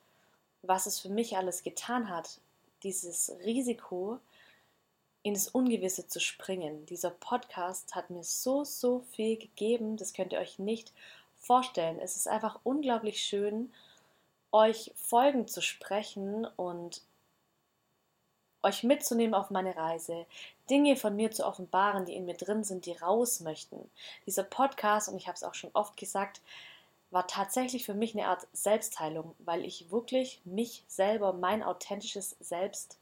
was 0.62 0.86
es 0.86 0.98
für 0.98 1.08
mich 1.08 1.36
alles 1.36 1.62
getan 1.62 2.08
hat, 2.08 2.40
dieses 2.82 3.32
Risiko 3.44 4.18
in 5.22 5.34
das 5.34 5.48
Ungewisse 5.48 6.06
zu 6.06 6.20
springen. 6.20 6.84
Dieser 6.86 7.10
Podcast 7.10 7.94
hat 7.94 8.10
mir 8.10 8.24
so, 8.24 8.64
so 8.64 9.00
viel 9.12 9.38
gegeben, 9.38 9.96
das 9.96 10.12
könnt 10.12 10.32
ihr 10.32 10.38
euch 10.38 10.58
nicht 10.58 10.92
vorstellen. 11.36 11.98
Es 11.98 12.16
ist 12.16 12.28
einfach 12.28 12.60
unglaublich 12.62 13.22
schön, 13.22 13.72
euch 14.54 14.92
Folgen 14.94 15.48
zu 15.48 15.60
sprechen 15.60 16.46
und 16.56 17.02
euch 18.62 18.84
mitzunehmen 18.84 19.34
auf 19.34 19.50
meine 19.50 19.76
Reise, 19.76 20.26
Dinge 20.70 20.96
von 20.96 21.16
mir 21.16 21.32
zu 21.32 21.44
offenbaren, 21.44 22.06
die 22.06 22.14
in 22.14 22.24
mir 22.24 22.36
drin 22.36 22.62
sind, 22.62 22.86
die 22.86 22.92
raus 22.92 23.40
möchten. 23.40 23.90
Dieser 24.26 24.44
Podcast, 24.44 25.08
und 25.08 25.16
ich 25.16 25.26
habe 25.26 25.34
es 25.34 25.42
auch 25.42 25.54
schon 25.54 25.70
oft 25.74 25.96
gesagt, 25.96 26.40
war 27.10 27.26
tatsächlich 27.26 27.84
für 27.84 27.94
mich 27.94 28.14
eine 28.14 28.28
Art 28.28 28.46
Selbstheilung, 28.52 29.34
weil 29.40 29.64
ich 29.64 29.90
wirklich 29.90 30.40
mich 30.44 30.84
selber, 30.86 31.32
mein 31.32 31.64
authentisches 31.64 32.36
Selbst 32.38 32.98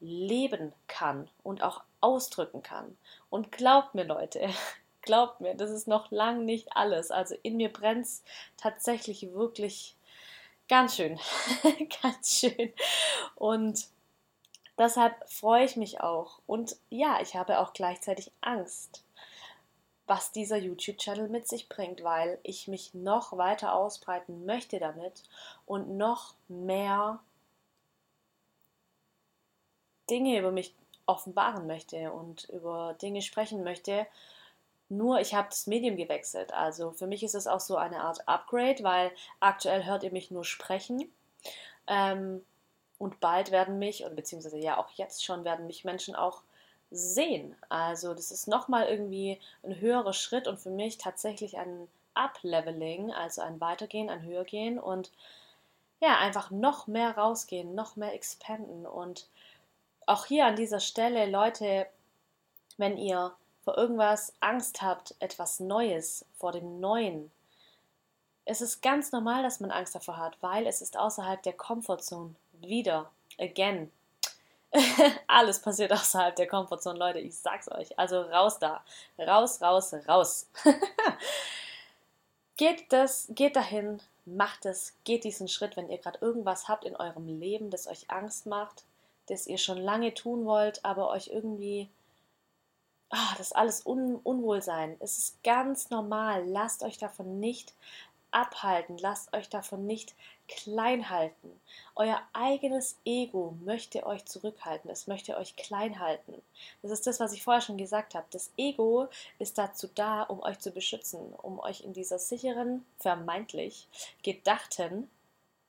leben 0.00 0.72
kann 0.86 1.28
und 1.42 1.62
auch 1.62 1.82
ausdrücken 2.00 2.62
kann. 2.62 2.96
Und 3.28 3.52
glaubt 3.52 3.94
mir, 3.94 4.04
Leute, 4.04 4.48
glaubt 5.02 5.42
mir, 5.42 5.54
das 5.54 5.70
ist 5.70 5.86
noch 5.86 6.10
lang 6.10 6.46
nicht 6.46 6.74
alles. 6.74 7.10
Also 7.10 7.36
in 7.42 7.58
mir 7.58 7.70
brennt 7.70 8.06
es 8.06 8.22
tatsächlich 8.56 9.32
wirklich 9.32 9.97
Ganz 10.68 10.96
schön, 10.96 11.18
ganz 12.02 12.40
schön. 12.40 12.72
Und 13.36 13.88
deshalb 14.76 15.14
freue 15.30 15.64
ich 15.64 15.76
mich 15.76 16.00
auch. 16.00 16.40
Und 16.46 16.76
ja, 16.90 17.20
ich 17.22 17.36
habe 17.36 17.58
auch 17.58 17.72
gleichzeitig 17.72 18.30
Angst, 18.42 19.02
was 20.06 20.30
dieser 20.32 20.58
YouTube-Channel 20.58 21.28
mit 21.28 21.48
sich 21.48 21.68
bringt, 21.68 22.02
weil 22.02 22.38
ich 22.42 22.68
mich 22.68 22.92
noch 22.94 23.36
weiter 23.36 23.74
ausbreiten 23.74 24.44
möchte 24.44 24.78
damit 24.78 25.22
und 25.64 25.96
noch 25.96 26.34
mehr 26.48 27.20
Dinge 30.10 30.38
über 30.38 30.50
mich 30.50 30.74
offenbaren 31.06 31.66
möchte 31.66 32.12
und 32.12 32.44
über 32.50 32.94
Dinge 33.00 33.22
sprechen 33.22 33.64
möchte, 33.64 34.06
nur 34.88 35.20
ich 35.20 35.34
habe 35.34 35.48
das 35.50 35.66
Medium 35.66 35.96
gewechselt. 35.96 36.52
Also 36.52 36.92
für 36.92 37.06
mich 37.06 37.22
ist 37.22 37.34
es 37.34 37.46
auch 37.46 37.60
so 37.60 37.76
eine 37.76 38.00
Art 38.00 38.26
Upgrade, 38.26 38.82
weil 38.82 39.10
aktuell 39.40 39.84
hört 39.84 40.02
ihr 40.02 40.12
mich 40.12 40.30
nur 40.30 40.44
sprechen. 40.44 41.10
Ähm, 41.86 42.44
und 42.98 43.20
bald 43.20 43.50
werden 43.50 43.78
mich, 43.78 44.04
oder 44.04 44.14
beziehungsweise 44.14 44.58
ja 44.58 44.78
auch 44.78 44.90
jetzt 44.90 45.24
schon, 45.24 45.44
werden 45.44 45.66
mich 45.66 45.84
Menschen 45.84 46.16
auch 46.16 46.42
sehen. 46.90 47.54
Also 47.68 48.14
das 48.14 48.30
ist 48.30 48.48
nochmal 48.48 48.86
irgendwie 48.88 49.38
ein 49.62 49.78
höherer 49.80 50.12
Schritt 50.12 50.48
und 50.48 50.58
für 50.58 50.70
mich 50.70 50.98
tatsächlich 50.98 51.58
ein 51.58 51.88
Upleveling, 52.14 53.12
also 53.12 53.42
ein 53.42 53.60
Weitergehen, 53.60 54.10
ein 54.10 54.22
Höhergehen 54.22 54.78
und 54.78 55.12
ja, 56.00 56.18
einfach 56.18 56.50
noch 56.50 56.86
mehr 56.86 57.16
rausgehen, 57.16 57.74
noch 57.74 57.96
mehr 57.96 58.14
expanden. 58.14 58.86
Und 58.86 59.28
auch 60.06 60.26
hier 60.26 60.46
an 60.46 60.56
dieser 60.56 60.80
Stelle, 60.80 61.26
Leute, 61.26 61.86
wenn 62.76 62.96
ihr 62.96 63.32
vor 63.68 63.76
irgendwas 63.76 64.32
Angst 64.40 64.80
habt, 64.80 65.14
etwas 65.18 65.60
Neues, 65.60 66.24
vor 66.38 66.52
dem 66.52 66.80
Neuen. 66.80 67.30
Es 68.46 68.62
ist 68.62 68.80
ganz 68.80 69.12
normal, 69.12 69.42
dass 69.42 69.60
man 69.60 69.70
Angst 69.70 69.94
davor 69.94 70.16
hat, 70.16 70.38
weil 70.40 70.66
es 70.66 70.80
ist 70.80 70.96
außerhalb 70.96 71.42
der 71.42 71.52
Comfortzone. 71.52 72.34
Wieder, 72.62 73.10
again. 73.38 73.92
Alles 75.26 75.60
passiert 75.60 75.92
außerhalb 75.92 76.34
der 76.34 76.46
Comfortzone, 76.46 76.98
Leute, 76.98 77.18
ich 77.18 77.36
sag's 77.36 77.70
euch. 77.70 77.98
Also 77.98 78.22
raus 78.22 78.58
da. 78.58 78.82
Raus, 79.18 79.60
raus, 79.60 79.92
raus. 80.08 80.46
geht 82.56 82.90
das, 82.90 83.26
geht 83.28 83.54
dahin, 83.54 84.00
macht 84.24 84.64
es, 84.64 84.94
geht 85.04 85.24
diesen 85.24 85.48
Schritt, 85.48 85.76
wenn 85.76 85.90
ihr 85.90 85.98
gerade 85.98 86.20
irgendwas 86.22 86.68
habt 86.68 86.86
in 86.86 86.96
eurem 86.96 87.38
Leben, 87.38 87.68
das 87.68 87.86
euch 87.86 88.10
Angst 88.10 88.46
macht, 88.46 88.84
das 89.26 89.46
ihr 89.46 89.58
schon 89.58 89.76
lange 89.76 90.14
tun 90.14 90.46
wollt, 90.46 90.82
aber 90.86 91.10
euch 91.10 91.26
irgendwie 91.26 91.90
ah, 93.10 93.34
das 93.38 93.52
alles 93.52 93.84
Un 93.86 94.16
Unwohlsein. 94.16 94.96
Es 95.00 95.18
ist 95.18 95.42
ganz 95.42 95.90
normal. 95.90 96.46
Lasst 96.46 96.82
euch 96.82 96.98
davon 96.98 97.40
nicht 97.40 97.74
abhalten, 98.30 98.98
lasst 98.98 99.32
euch 99.32 99.48
davon 99.48 99.86
nicht 99.86 100.14
klein 100.48 101.10
halten. 101.10 101.60
Euer 101.94 102.20
eigenes 102.32 102.98
Ego 103.04 103.54
möchte 103.64 104.06
euch 104.06 104.24
zurückhalten, 104.26 104.90
es 104.90 105.06
möchte 105.06 105.36
euch 105.36 105.56
klein 105.56 105.98
halten. 105.98 106.34
Das 106.82 106.90
ist 106.90 107.06
das, 107.06 107.20
was 107.20 107.32
ich 107.32 107.42
vorher 107.42 107.62
schon 107.62 107.78
gesagt 107.78 108.14
habe. 108.14 108.26
Das 108.30 108.50
Ego 108.56 109.08
ist 109.38 109.58
dazu 109.58 109.88
da, 109.94 110.22
um 110.22 110.42
euch 110.42 110.58
zu 110.58 110.70
beschützen, 110.70 111.20
um 111.34 111.58
euch 111.60 111.82
in 111.82 111.92
dieser 111.92 112.18
sicheren, 112.18 112.84
vermeintlich 112.98 113.88
gedachten, 114.22 115.10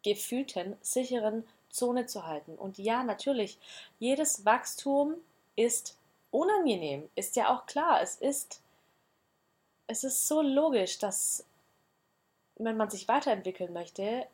gefühlten, 0.03 0.77
sicheren 0.81 1.46
Zone 1.69 2.08
zu 2.08 2.25
halten. 2.25 2.55
Und 2.55 2.77
ja, 2.77 3.03
natürlich, 3.03 3.58
jedes 4.00 4.46
Wachstum 4.46 5.15
ist 5.55 5.99
unangenehm, 6.31 7.09
ist 7.15 7.36
ja 7.36 7.53
auch 7.53 7.65
klar. 7.65 8.01
Es 8.01 8.15
ist, 8.17 8.62
es 9.88 10.03
ist 10.03 10.27
so 10.27 10.41
logisch, 10.41 11.00
dass 11.00 11.45
wenn 12.55 12.77
man 12.77 12.89
sich 12.89 13.07
weiterentwickeln 13.07 13.74
möchte, 13.74 14.27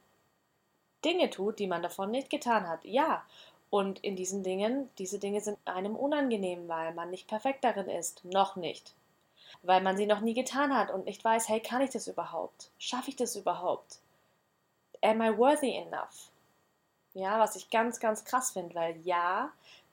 Dinge 1.03 1.29
tut, 1.29 1.59
die 1.59 1.67
man 1.67 1.83
davon 1.83 2.11
nicht 2.11 2.29
getan 2.29 2.67
hat. 2.67 2.83
Ja, 2.83 3.23
und 3.69 4.03
in 4.03 4.15
diesen 4.15 4.41
Dingen, 4.43 4.89
diese 4.97 5.19
Dinge 5.19 5.41
sind 5.41 5.57
einem 5.65 5.95
unangenehm, 5.95 6.67
weil 6.67 6.93
man 6.93 7.09
nicht 7.09 7.27
perfekt 7.27 7.63
darin 7.63 7.89
ist. 7.89 8.23
Noch 8.25 8.55
nicht. 8.55 8.93
Weil 9.63 9.81
man 9.81 9.97
sie 9.97 10.05
noch 10.05 10.21
nie 10.21 10.33
getan 10.33 10.75
hat 10.75 10.91
und 10.91 11.05
nicht 11.05 11.23
weiß, 11.23 11.49
hey, 11.49 11.59
kann 11.59 11.81
ich 11.81 11.89
das 11.89 12.07
überhaupt? 12.07 12.69
Schaffe 12.79 13.09
ich 13.09 13.15
das 13.15 13.35
überhaupt? 13.35 13.99
Am 15.01 15.21
I 15.21 15.37
worthy 15.37 15.75
enough? 15.75 16.31
Ja, 17.13 17.39
was 17.39 17.55
ich 17.55 17.69
ganz, 17.69 17.99
ganz 17.99 18.25
krass 18.25 18.51
finde, 18.51 18.75
weil 18.75 18.97
ja, 19.01 19.51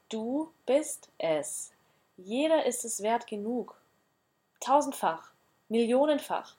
du 0.09 0.53
bist 0.65 1.09
es. 1.19 1.72
Jeder 2.25 2.67
ist 2.67 2.85
es 2.85 3.03
wert 3.03 3.27
genug. 3.27 3.77
Tausendfach, 4.61 5.33
millionenfach. 5.69 6.55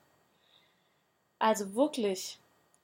Also 1.39 1.73
wirklich, 1.73 2.37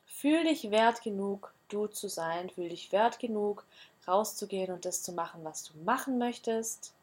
fühl 0.06 0.46
dich 0.46 0.72
wert 0.72 1.02
genug, 1.04 1.54
du 1.68 1.88
zu 1.88 2.08
sein, 2.08 2.50
fühl 2.50 2.70
dich 2.70 2.92
wert 2.94 3.20
genug, 3.20 3.66
rauszugehen 4.08 4.72
und 4.72 4.86
das 4.86 5.04
zu 5.04 5.12
machen, 5.12 5.44
was 5.44 5.64
du 5.64 5.78
machen 5.80 6.18
möchtest. 6.18 6.94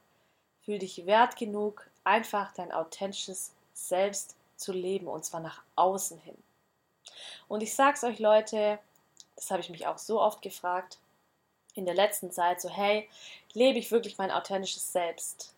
Fühl 0.64 0.78
dich 0.78 1.04
wert 1.04 1.36
genug, 1.36 1.86
einfach 2.04 2.52
dein 2.52 2.72
authentisches 2.72 3.52
Selbst 3.74 4.34
zu 4.56 4.72
leben 4.72 5.06
und 5.06 5.26
zwar 5.26 5.40
nach 5.40 5.62
außen 5.76 6.18
hin. 6.20 6.38
Und 7.48 7.62
ich 7.62 7.74
sag's 7.74 8.02
euch, 8.02 8.18
Leute, 8.18 8.78
das 9.36 9.50
habe 9.50 9.60
ich 9.60 9.68
mich 9.68 9.86
auch 9.86 9.98
so 9.98 10.20
oft 10.20 10.40
gefragt 10.40 10.98
in 11.74 11.84
der 11.84 11.94
letzten 11.94 12.32
Zeit, 12.32 12.62
so 12.62 12.70
hey, 12.70 13.08
lebe 13.52 13.78
ich 13.78 13.90
wirklich 13.90 14.16
mein 14.16 14.30
authentisches 14.30 14.90
Selbst? 14.90 15.52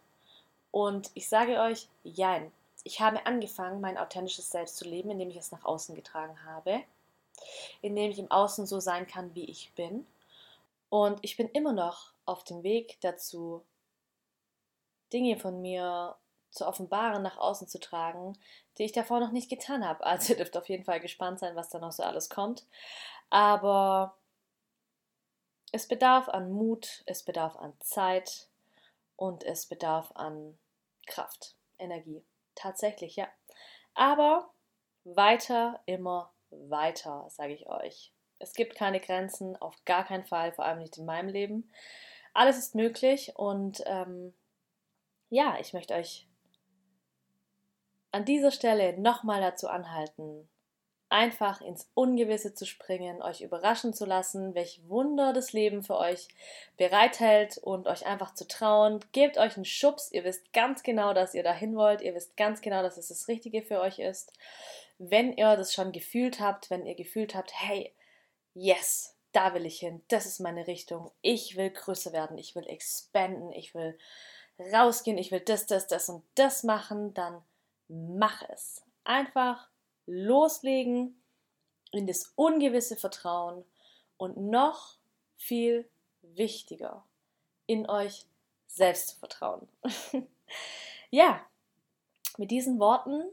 Und 0.70 1.10
ich 1.14 1.28
sage 1.28 1.60
euch, 1.60 1.88
jein 2.02 2.52
ich 2.84 3.00
habe 3.00 3.26
angefangen, 3.26 3.80
mein 3.80 3.98
authentisches 3.98 4.50
Selbst 4.50 4.76
zu 4.76 4.84
leben, 4.86 5.10
indem 5.10 5.30
ich 5.30 5.36
es 5.36 5.52
nach 5.52 5.64
außen 5.64 5.94
getragen 5.94 6.44
habe, 6.44 6.82
indem 7.82 8.10
ich 8.10 8.18
im 8.18 8.30
Außen 8.30 8.66
so 8.66 8.80
sein 8.80 9.06
kann, 9.06 9.34
wie 9.34 9.44
ich 9.44 9.72
bin. 9.74 10.06
Und 10.88 11.18
ich 11.22 11.36
bin 11.36 11.48
immer 11.50 11.72
noch 11.72 12.12
auf 12.24 12.44
dem 12.44 12.62
Weg 12.62 12.98
dazu, 13.00 13.62
Dinge 15.12 15.38
von 15.38 15.60
mir 15.60 16.16
zu 16.50 16.66
offenbaren, 16.66 17.22
nach 17.22 17.36
außen 17.36 17.68
zu 17.68 17.78
tragen, 17.78 18.38
die 18.78 18.84
ich 18.84 18.92
davor 18.92 19.20
noch 19.20 19.32
nicht 19.32 19.50
getan 19.50 19.86
habe. 19.86 20.04
Also 20.04 20.32
ihr 20.32 20.36
dürft 20.36 20.56
auf 20.56 20.68
jeden 20.68 20.84
Fall 20.84 21.00
gespannt 21.00 21.40
sein, 21.40 21.56
was 21.56 21.68
da 21.68 21.78
noch 21.78 21.92
so 21.92 22.02
alles 22.02 22.30
kommt. 22.30 22.64
Aber 23.28 24.16
es 25.72 25.86
bedarf 25.86 26.30
an 26.30 26.50
Mut, 26.50 27.02
es 27.04 27.22
bedarf 27.22 27.56
an 27.56 27.74
Zeit 27.80 28.46
und 29.18 29.42
es 29.42 29.66
bedarf 29.66 30.12
an 30.14 30.56
Kraft, 31.06 31.56
Energie. 31.78 32.24
Tatsächlich, 32.54 33.16
ja. 33.16 33.28
Aber 33.94 34.48
weiter, 35.04 35.80
immer 35.86 36.32
weiter, 36.50 37.26
sage 37.28 37.52
ich 37.52 37.68
euch. 37.68 38.12
Es 38.38 38.54
gibt 38.54 38.76
keine 38.76 39.00
Grenzen, 39.00 39.56
auf 39.56 39.74
gar 39.84 40.04
keinen 40.04 40.24
Fall, 40.24 40.52
vor 40.52 40.64
allem 40.64 40.78
nicht 40.78 40.96
in 40.96 41.04
meinem 41.04 41.28
Leben. 41.28 41.70
Alles 42.32 42.58
ist 42.58 42.76
möglich 42.76 43.32
und 43.34 43.82
ähm, 43.86 44.32
ja, 45.30 45.58
ich 45.58 45.72
möchte 45.72 45.94
euch 45.94 46.28
an 48.12 48.24
dieser 48.24 48.52
Stelle 48.52 48.96
nochmal 48.98 49.40
dazu 49.40 49.68
anhalten, 49.68 50.48
einfach 51.10 51.60
ins 51.60 51.88
Ungewisse 51.94 52.54
zu 52.54 52.66
springen, 52.66 53.22
euch 53.22 53.40
überraschen 53.40 53.94
zu 53.94 54.04
lassen, 54.04 54.54
welch 54.54 54.80
Wunder 54.88 55.32
das 55.32 55.52
Leben 55.52 55.82
für 55.82 55.96
euch 55.96 56.28
bereithält 56.76 57.58
und 57.58 57.86
euch 57.86 58.06
einfach 58.06 58.34
zu 58.34 58.46
trauen. 58.46 59.00
Gebt 59.12 59.38
euch 59.38 59.56
einen 59.56 59.64
Schubs, 59.64 60.12
ihr 60.12 60.24
wisst 60.24 60.52
ganz 60.52 60.82
genau, 60.82 61.14
dass 61.14 61.34
ihr 61.34 61.42
dahin 61.42 61.76
wollt, 61.76 62.02
ihr 62.02 62.14
wisst 62.14 62.36
ganz 62.36 62.60
genau, 62.60 62.82
dass 62.82 62.98
es 62.98 63.08
das 63.08 63.28
Richtige 63.28 63.62
für 63.62 63.80
euch 63.80 63.98
ist. 63.98 64.32
Wenn 64.98 65.32
ihr 65.32 65.56
das 65.56 65.72
schon 65.72 65.92
gefühlt 65.92 66.40
habt, 66.40 66.70
wenn 66.70 66.84
ihr 66.84 66.94
gefühlt 66.94 67.34
habt, 67.34 67.52
hey, 67.54 67.94
yes, 68.54 69.14
da 69.32 69.54
will 69.54 69.64
ich 69.64 69.78
hin, 69.78 70.02
das 70.08 70.26
ist 70.26 70.40
meine 70.40 70.66
Richtung, 70.66 71.10
ich 71.22 71.56
will 71.56 71.70
größer 71.70 72.12
werden, 72.12 72.36
ich 72.38 72.54
will 72.54 72.66
expanden, 72.66 73.52
ich 73.52 73.74
will 73.74 73.98
rausgehen, 74.58 75.18
ich 75.18 75.30
will 75.30 75.40
das, 75.40 75.66
das, 75.66 75.86
das 75.86 76.08
und 76.08 76.24
das 76.34 76.64
machen, 76.64 77.14
dann 77.14 77.42
mach 77.88 78.42
es. 78.50 78.82
Einfach 79.04 79.67
loslegen, 80.08 81.20
in 81.92 82.06
das 82.06 82.32
ungewisse 82.34 82.96
Vertrauen 82.96 83.64
und 84.16 84.36
noch 84.36 84.96
viel 85.36 85.88
wichtiger, 86.22 87.04
in 87.66 87.88
euch 87.88 88.26
selbst 88.66 89.10
zu 89.10 89.16
vertrauen. 89.18 89.68
ja, 91.10 91.40
mit 92.36 92.50
diesen 92.50 92.78
Worten 92.78 93.24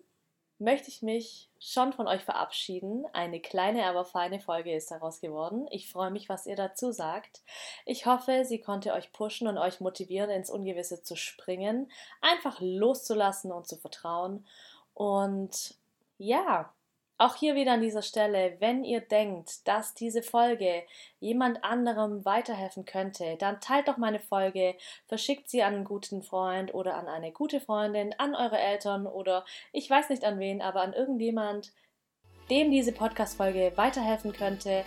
möchte 0.58 0.90
ich 0.90 1.02
mich 1.02 1.50
schon 1.60 1.92
von 1.92 2.08
euch 2.08 2.24
verabschieden. 2.24 3.06
Eine 3.14 3.42
kleine, 3.42 3.86
aber 3.86 4.06
feine 4.06 4.40
Folge 4.40 4.74
ist 4.74 4.90
daraus 4.90 5.20
geworden. 5.20 5.68
Ich 5.70 5.90
freue 5.92 6.12
mich, 6.12 6.30
was 6.30 6.46
ihr 6.46 6.56
dazu 6.56 6.92
sagt. 6.92 7.42
Ich 7.86 8.06
hoffe, 8.06 8.46
sie 8.46 8.60
konnte 8.60 8.94
euch 8.94 9.12
pushen 9.12 9.48
und 9.48 9.58
euch 9.58 9.82
motivieren, 9.82 10.30
ins 10.30 10.50
Ungewisse 10.50 11.04
zu 11.04 11.16
springen, 11.16 11.92
einfach 12.22 12.60
loszulassen 12.62 13.52
und 13.52 13.68
zu 13.68 13.76
vertrauen. 13.76 14.46
Und 14.94 15.76
ja, 16.18 16.74
auch 17.18 17.36
hier 17.36 17.56
wieder 17.56 17.74
an 17.74 17.82
dieser 17.82 18.02
Stelle, 18.02 18.58
wenn 18.60 18.84
ihr 18.84 19.00
denkt, 19.00 19.66
dass 19.68 19.94
diese 19.94 20.22
Folge 20.22 20.84
jemand 21.22 21.64
anderem 21.64 22.26
weiterhelfen 22.26 22.84
könnte, 22.84 23.38
dann 23.40 23.62
teilt 23.62 23.88
doch 23.88 23.96
meine 23.96 24.20
Folge, 24.20 24.76
verschickt 25.08 25.50
sie 25.50 25.64
an 25.64 25.76
einen 25.76 25.86
guten 25.86 26.24
Freund 26.24 26.74
oder 26.74 26.96
an 26.96 27.08
eine 27.08 27.32
gute 27.32 27.62
Freundin, 27.62 28.14
an 28.18 28.36
eure 28.36 28.58
Eltern 28.58 29.08
oder 29.08 29.46
ich 29.72 29.90
weiß 29.90 30.10
nicht 30.10 30.26
an 30.26 30.40
wen, 30.40 30.62
aber 30.62 30.82
an 30.82 30.92
irgendjemand, 30.92 31.72
dem 32.50 32.70
diese 32.70 32.92
Podcast-Folge 32.92 33.72
weiterhelfen 33.76 34.34
könnte. 34.34 34.84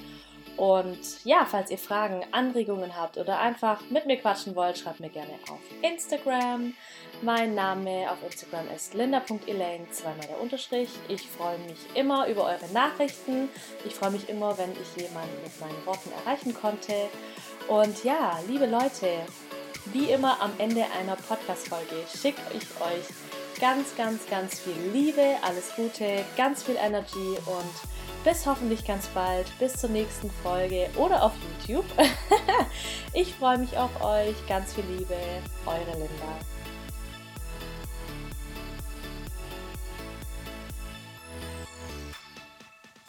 Und 0.58 1.24
ja, 1.24 1.46
falls 1.48 1.70
ihr 1.70 1.78
Fragen, 1.78 2.20
Anregungen 2.32 2.96
habt 2.96 3.16
oder 3.16 3.38
einfach 3.38 3.80
mit 3.90 4.06
mir 4.06 4.16
quatschen 4.16 4.56
wollt, 4.56 4.76
schreibt 4.76 4.98
mir 4.98 5.08
gerne 5.08 5.34
auf 5.48 5.60
Instagram. 5.82 6.74
Mein 7.22 7.54
Name 7.54 8.10
auf 8.10 8.18
Instagram 8.24 8.66
ist 8.74 8.92
linda.elaine, 8.92 9.88
zweimal 9.92 10.26
der 10.26 10.40
Unterstrich. 10.40 10.88
Ich 11.06 11.22
freue 11.28 11.58
mich 11.58 11.78
immer 11.94 12.26
über 12.26 12.42
eure 12.42 12.66
Nachrichten. 12.72 13.48
Ich 13.86 13.94
freue 13.94 14.10
mich 14.10 14.28
immer, 14.28 14.58
wenn 14.58 14.72
ich 14.72 15.00
jemanden 15.00 15.42
mit 15.44 15.60
meinen 15.60 15.86
Worten 15.86 16.10
erreichen 16.24 16.52
konnte. 16.52 16.92
Und 17.68 18.02
ja, 18.02 18.40
liebe 18.48 18.66
Leute, 18.66 19.06
wie 19.92 20.10
immer 20.10 20.40
am 20.40 20.50
Ende 20.58 20.84
einer 20.98 21.14
Podcast-Folge 21.14 22.04
schicke 22.20 22.42
ich 22.52 22.64
euch 22.80 23.06
ganz, 23.60 23.94
ganz, 23.96 24.26
ganz 24.28 24.58
viel 24.58 24.90
Liebe, 24.92 25.36
alles 25.42 25.74
Gute, 25.76 26.24
ganz 26.36 26.64
viel 26.64 26.76
Energy 26.76 27.36
und 27.46 27.97
bis 28.28 28.44
hoffentlich 28.44 28.84
ganz 28.84 29.06
bald, 29.08 29.46
bis 29.58 29.72
zur 29.72 29.88
nächsten 29.88 30.30
Folge 30.42 30.90
oder 30.96 31.22
auf 31.22 31.32
YouTube. 31.66 31.86
ich 33.14 33.32
freue 33.34 33.56
mich 33.56 33.78
auf 33.78 34.02
euch. 34.02 34.34
Ganz 34.46 34.74
viel 34.74 34.84
Liebe, 34.84 35.16
eure 35.64 35.92
Linda. 35.92 36.57